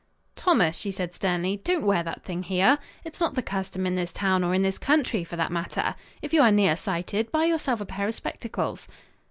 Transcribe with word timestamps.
"Thomas," 0.35 0.75
she 0.75 0.89
said 0.89 1.13
sternly, 1.13 1.61
"don't 1.63 1.85
wear 1.85 2.01
that 2.01 2.23
thing 2.23 2.41
here. 2.41 2.79
It's 3.03 3.21
not 3.21 3.35
the 3.35 3.43
custom 3.43 3.85
in 3.85 3.93
this 3.93 4.11
town 4.11 4.43
or 4.43 4.55
in 4.55 4.63
this 4.63 4.79
country, 4.79 5.23
for 5.23 5.35
that 5.35 5.51
matter. 5.51 5.93
If 6.23 6.33
you 6.33 6.41
are 6.41 6.51
nearsighted, 6.51 7.31
buy 7.31 7.45
yourself 7.45 7.81
a 7.81 7.85
pair 7.85 8.07
of 8.07 8.15
spectacles." 8.15 8.87